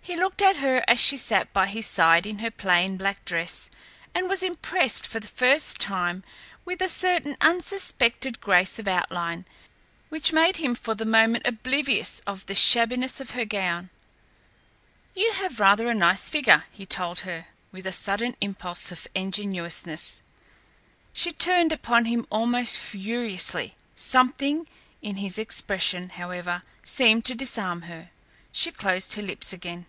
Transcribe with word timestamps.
He 0.00 0.16
looked 0.16 0.40
at 0.40 0.56
her 0.56 0.82
as 0.88 0.98
she 0.98 1.18
sat 1.18 1.52
by 1.52 1.66
his 1.66 1.84
side 1.84 2.24
in 2.24 2.38
her 2.38 2.50
plain 2.50 2.96
black 2.96 3.22
dress, 3.26 3.68
and 4.14 4.26
was 4.26 4.42
impressed 4.42 5.06
for 5.06 5.20
the 5.20 5.26
first 5.28 5.78
time 5.78 6.24
with 6.64 6.80
a 6.80 6.88
certain 6.88 7.36
unsuspected 7.42 8.40
grace 8.40 8.78
of 8.78 8.88
outline, 8.88 9.44
which 10.08 10.32
made 10.32 10.56
him 10.56 10.74
for 10.74 10.94
the 10.94 11.04
moment 11.04 11.46
oblivious 11.46 12.22
of 12.26 12.46
the 12.46 12.54
shabbiness 12.54 13.20
of 13.20 13.32
her 13.32 13.44
gown. 13.44 13.90
"You 15.14 15.30
have 15.34 15.60
rather 15.60 15.88
a 15.88 15.94
nice 15.94 16.30
figure," 16.30 16.64
he 16.72 16.86
told 16.86 17.20
her 17.20 17.48
with 17.70 17.86
a 17.86 17.92
sudden 17.92 18.34
impulse 18.40 18.90
of 18.90 19.06
ingenuousness. 19.14 20.22
She 21.12 21.32
turned 21.32 21.70
upon 21.70 22.06
him 22.06 22.24
almost 22.30 22.78
furiously. 22.78 23.74
Something 23.94 24.66
in 25.02 25.16
his 25.16 25.38
expression, 25.38 26.08
however, 26.08 26.62
seemed 26.82 27.26
to 27.26 27.34
disarm 27.34 27.82
her. 27.82 28.08
She 28.52 28.70
closed 28.72 29.12
her 29.12 29.22
lips 29.22 29.52
again. 29.52 29.84